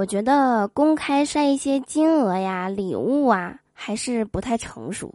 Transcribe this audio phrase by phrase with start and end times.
[0.00, 5.14] 我觉得公开晒一些金额呀、礼物啊，还是不太成熟。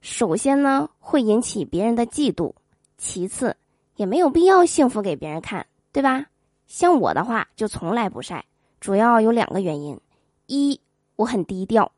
[0.00, 2.52] 首先呢，会引起别人的嫉妒；
[2.96, 3.56] 其次，
[3.94, 6.26] 也没有必要幸福给别人看，对吧？
[6.66, 8.44] 像我的话，就从来不晒，
[8.80, 10.00] 主要有两个原因：
[10.46, 10.80] 一，
[11.14, 11.88] 我很低调；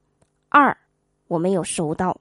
[0.51, 0.77] 二，
[1.29, 2.21] 我没有收到。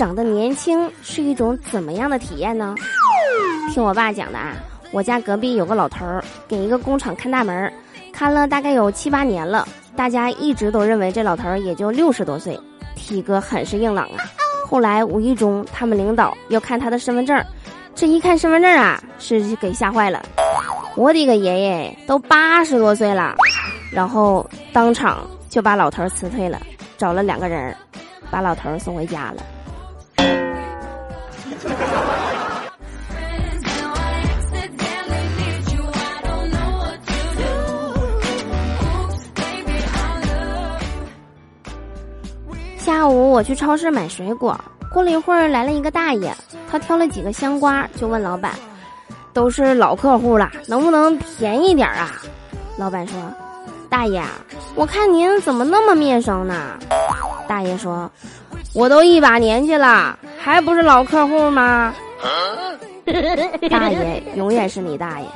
[0.00, 2.74] 长得年轻是一种怎么样的体验呢？
[3.70, 4.54] 听我爸讲的啊，
[4.92, 7.70] 我家隔壁有个老头儿给一个工厂看大门，
[8.10, 12.58] 看了大概有七八年了，大家一直都认为这老头儿也就六十多岁，
[12.96, 14.24] 体格很是硬朗啊。
[14.66, 17.38] 后来无意中他们领导要看他的身份证，
[17.94, 20.24] 这一看身份证啊，是给吓坏了。
[20.96, 23.34] 我的个爷爷，都八十多岁了，
[23.92, 26.58] 然后当场就把老头儿辞退了，
[26.96, 27.76] 找了两个人，
[28.30, 29.42] 把老头儿送回家了。
[42.82, 44.58] 下午我去超市买水果，
[44.92, 46.32] 过了一会儿来了一个大爷，
[46.70, 48.52] 他挑了几个香瓜，就问老板
[49.34, 52.10] ：“都是老客户了，能不能便宜点啊？”
[52.78, 53.14] 老板说
[53.90, 54.22] ：“大爷，
[54.74, 56.78] 我看您怎么那么面生呢？”
[57.46, 58.10] 大爷说
[58.74, 61.94] ：“我都一把年纪了，还不是老客户吗？”
[63.70, 65.26] 大爷永远是你大爷。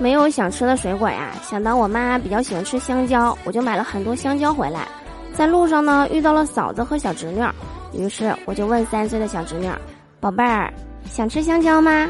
[0.00, 4.88] 没有想吃的水果呀，想到我妈比较喜欢吃香蕉，我就买了很多香蕉回来。
[5.34, 7.44] 在路上呢，遇到了嫂子和小侄女，
[7.92, 9.70] 于是我就问三岁的小侄女
[10.18, 10.72] ：“宝贝儿，
[11.04, 12.08] 想吃香蕉吗？”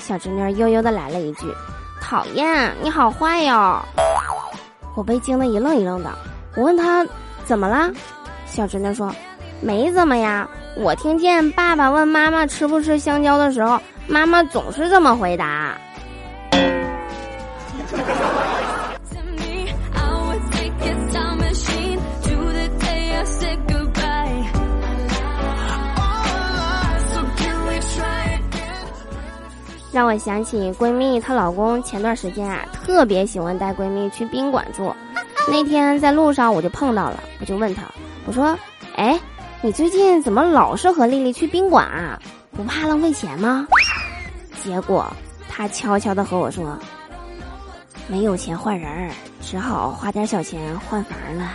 [0.00, 1.46] 小侄女悠悠的来了一句
[2.00, 3.78] ：“讨厌，你好坏哟！”
[4.96, 6.10] 我被惊得一愣一愣的。
[6.56, 7.06] 我问她
[7.44, 7.90] ：“怎么了？”
[8.46, 9.14] 小侄女说
[9.60, 15.76] ：“没怎么呀，我听见爸爸问妈妈吃不吃香蕉的时候，妈妈总是这么回答。”
[29.92, 34.94] 让我想起闺蜜她老公前段时间啊，特别喜欢带闺蜜去宾馆住。
[35.50, 37.82] 那天在路上我就碰到了，我就问她，
[38.24, 38.56] 我说
[38.94, 39.18] ：“哎，
[39.60, 42.18] 你最近怎么老是和丽丽去宾馆啊？
[42.56, 43.66] 不怕浪费钱吗？”
[44.62, 45.04] 结果
[45.48, 46.78] 她悄悄的和我说。
[48.10, 49.08] 没有钱换人儿，
[49.40, 51.48] 只好花点小钱换房了。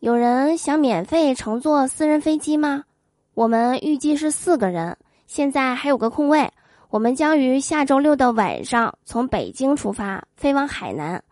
[0.00, 2.84] 有人想免费乘坐私人飞机吗？
[3.34, 4.96] 我们预计是四个人，
[5.26, 6.50] 现在还有个空位。
[6.88, 11.22] 我们将于下周六的晚上从北京出发，飞往海南，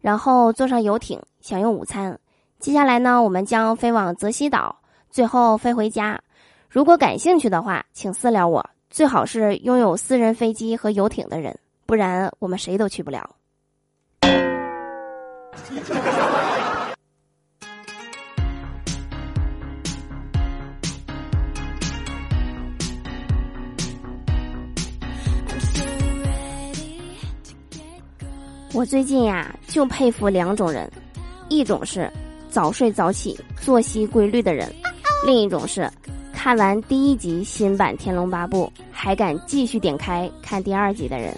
[0.00, 2.18] 然后坐上游艇享用午餐。
[2.58, 4.74] 接下来呢，我们将飞往泽西岛，
[5.10, 6.20] 最后飞回家。
[6.68, 13.30] 如果感兴趣的话，请私聊我，最好是拥有私人飞机和游艇的人，不然我们谁都去不了。
[28.74, 30.90] 我最近呀，就佩服两种人，
[31.48, 32.10] 一种是。
[32.58, 34.68] 早睡早起、作息规律的人，
[35.24, 35.88] 另一种是
[36.32, 41.32] 看完第一集新版《天龙八部》还敢继续点开看第二集的人。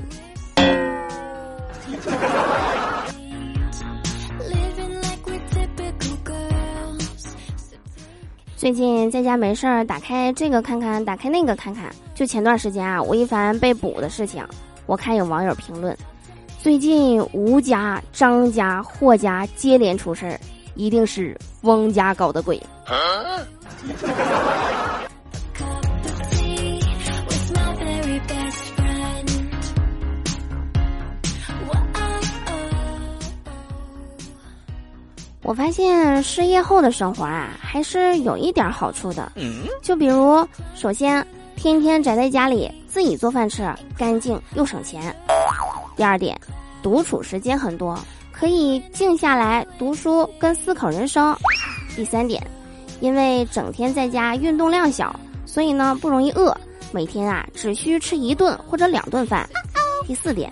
[8.56, 11.94] 最近在家没事儿，打开这个看看，打开那个看看。
[12.14, 14.43] 就前段时间啊，吴亦凡被捕的事情，
[14.87, 15.94] 我看有网友评论：
[16.58, 20.40] 最近吴家、张家、霍家接连出事儿。
[20.81, 22.59] 一定是翁家搞的鬼。
[35.43, 39.31] 我发现失业后的生活啊还是有一点好处的。
[39.83, 41.26] 就比如首先
[41.56, 45.15] 天天宅在家里自己做饭吃干净又省钱。
[45.94, 46.41] 第二点
[46.83, 47.99] 独处时间很多。
[48.40, 51.37] 可以静下来读书跟思考人生。
[51.94, 52.42] 第三点，
[53.00, 55.14] 因为整天在家，运动量小，
[55.44, 56.56] 所以呢不容易饿，
[56.90, 59.46] 每天啊只需吃一顿或者两顿饭。
[60.06, 60.50] 第四点。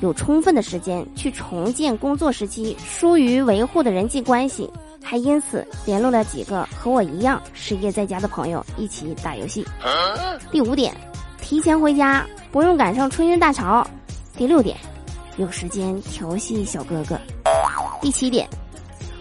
[0.00, 4.70] 有充分的时间去重建工作时期疏于维护的人际关系，
[5.02, 9.66] 还因此联络了几个和我一样失业在家的朋友一起打游戏。
[10.50, 10.94] 第五点，
[11.40, 13.86] 提前回家不用赶上春运大潮。
[14.36, 14.76] 第六点，
[15.36, 17.18] 有时间调戏小哥哥。
[18.00, 18.48] 第七点，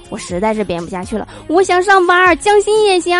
[0.10, 3.18] 我实在是编不下去了，我想上班，降薪也行。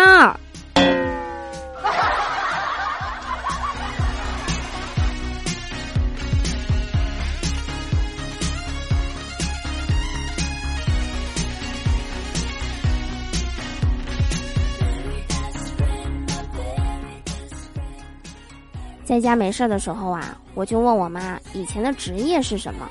[19.04, 22.88] 在家没事的时候啊，我就问我妈以前的职业是什么。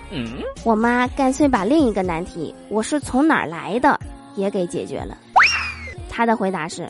[0.63, 3.99] 我妈干脆把另一个难题“我是从哪儿来的”
[4.37, 5.17] 也给解决了。
[6.09, 6.87] 她的回答是：“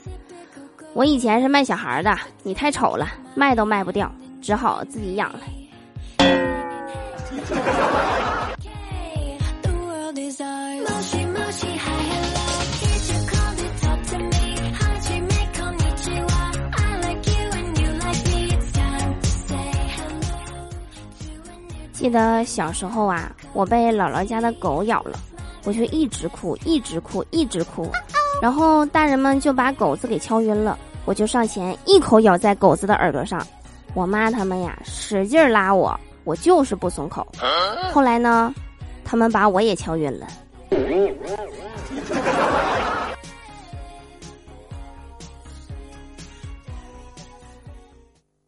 [0.93, 4.11] 我以前是卖小孩的，你太丑了，卖都卖不掉，
[4.41, 5.39] 只好自己养了。”
[22.03, 25.17] 记得小时候啊，我被姥姥家的狗咬了，
[25.63, 27.89] 我就一直哭，一直哭，一直哭。
[28.41, 33.41] 然后大人们就把狗子给敲晕了，我就上前一口咬在狗子的耳朵上。
[33.93, 37.25] 我妈他们呀使劲拉我，我就是不松口。
[37.93, 38.53] 后来呢，
[39.05, 40.27] 他们把我也敲晕了。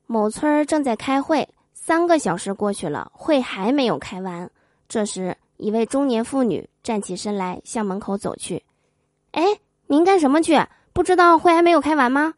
[0.08, 1.48] 某村正在开会。
[1.86, 4.50] 三个小时过去了，会还没有开完。
[4.90, 8.64] 这时，一位中年妇女站起身来，向门口走去。
[9.34, 9.44] “哎，
[9.86, 10.60] 您干什么去？
[10.94, 12.34] 不知道会还没有开完吗？”“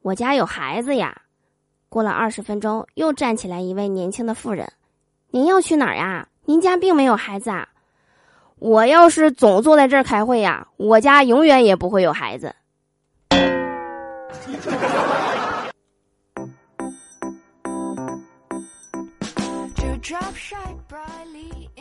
[0.00, 1.14] 我家有孩子呀。”
[1.90, 4.72] 过了二十分钟，又站起来一位年轻的妇人。
[5.28, 6.26] “您要去哪儿呀？
[6.46, 7.68] 您家并没有孩子啊。
[8.56, 12.56] ”“我要是总坐在这儿开会呀，我家永远也不会有孩子。”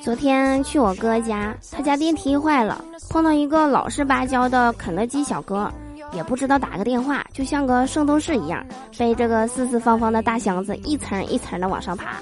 [0.02, 5.72] 昨天去我哥家，他家电梯坏了，碰到一个老实巴交的肯德基小哥，
[6.14, 8.66] 也不知道打个电话，就像个圣斗士一样，
[8.98, 12.18] 背这个四四方方的大箱子一层一层的往上爬。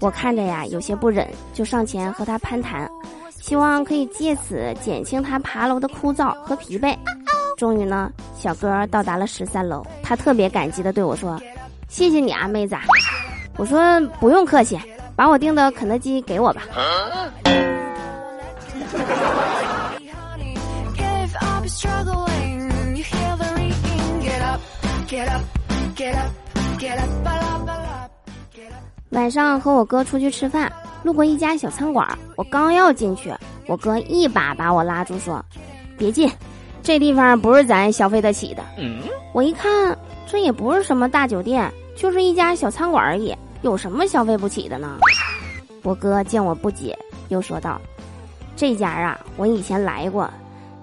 [0.00, 2.88] 我看着呀，有些不忍，就上前和他攀谈，
[3.40, 6.96] 希望可以借此减轻他爬楼的枯燥和疲惫。
[7.56, 11.40] 终于呢，小哥到达了十三楼，他特别感激的对我说
[11.88, 12.76] ：“谢谢你啊，妹子。”
[13.58, 14.78] 我说不用客气，
[15.14, 16.62] 把我订的肯德基给我吧。
[29.10, 30.70] 晚上和我哥出去吃饭，
[31.02, 33.32] 路过一家小餐馆，我刚要进去，
[33.66, 35.42] 我哥一把把我拉住，说
[35.96, 36.30] ：“别进，
[36.82, 38.62] 这地方不是咱消费得起的。”
[39.32, 43.34] 我一看，这也不是什么大酒店，就是一家小餐馆而已。
[43.62, 44.98] 有什么消费不起的呢？
[45.82, 46.96] 我哥见我不解，
[47.28, 47.80] 又说道
[48.56, 50.30] ：“这家啊，我以前来过，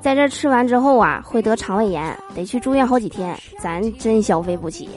[0.01, 4.89] 在这吃完之后啊，会得肠胃炎，得去住院好几天，咱真消费不起。”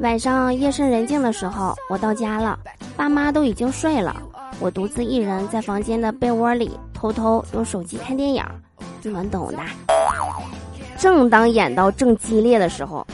[0.00, 2.58] 晚上夜深人静的时候，我到家了，
[2.96, 4.20] 爸妈都已经睡了。
[4.60, 8.44] 我独自一人在房间的被窝里偷偷用手机看电影，
[9.02, 9.58] 你们懂的。
[10.96, 13.06] 正当演到正激烈的时候，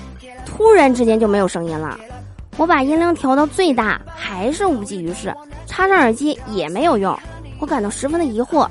[0.45, 1.99] 突然之间就没有声音了。
[2.57, 5.35] 我把音量调到最大，还是无济于事。
[5.67, 7.19] 插上耳机也没有用，
[7.59, 8.69] 我感到十分的疑惑。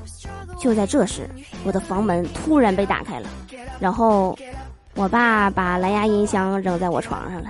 [0.60, 1.28] 就在这时，
[1.64, 3.28] 我的房门突然被打开了，
[3.80, 4.38] 然后
[4.96, 7.50] 我爸把蓝牙音箱扔在我床上了。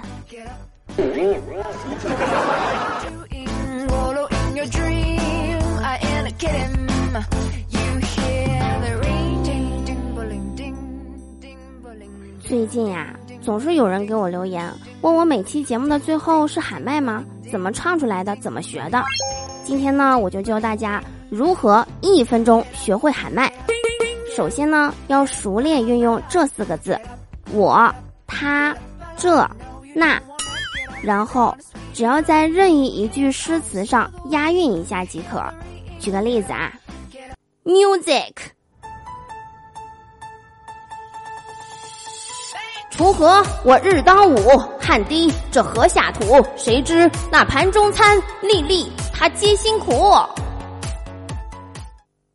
[12.41, 17.23] 最近呀，总是有人给我留言，问我每期节目的最后是喊麦吗？
[17.51, 18.35] 怎么唱出来的？
[18.37, 19.03] 怎么学的？
[19.63, 23.51] 今天呢，我就教大家如何一分钟学会喊麦。
[24.35, 26.99] 首先呢，要熟练运用这四个字：
[27.51, 27.93] 我、
[28.25, 28.75] 他、
[29.15, 29.47] 这、
[29.93, 30.19] 那，
[31.03, 31.55] 然后
[31.93, 35.43] 只要在任意一句诗词上押韵一下即可。
[35.99, 36.71] 举个例子啊
[37.69, 38.33] ，music。
[42.91, 46.45] 锄禾我日当午，汗滴这禾下土。
[46.57, 50.11] 谁知那盘中餐，粒粒他皆辛苦。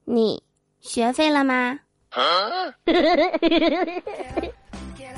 [0.04, 0.42] 你
[0.80, 1.78] 学会了吗？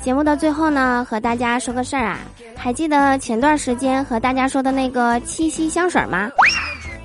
[0.01, 2.19] 节目的最后呢，和大家说个事儿啊，
[2.57, 6.29] 还记得前段时间和大家说的那个七夕香水吗？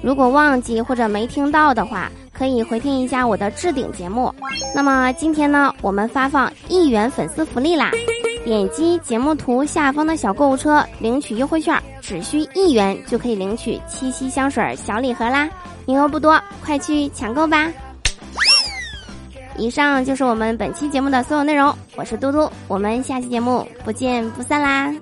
[0.02, 4.35] 如果忘记或者没听到的话，可以回听一下我的置顶节目。
[4.75, 7.91] 那么今天呢，我们发放一元粉丝福利啦！
[8.45, 15.49] 点击节目图下方的小购物车领取优惠券，只需一元就可以领取七夕香水小礼盒啦！
[15.87, 17.71] 名额不多，快去抢购吧！
[19.59, 24.93] 以上就是我们本期节目的所有内容，我是嘟嘟，我们下期节目不见不散啦！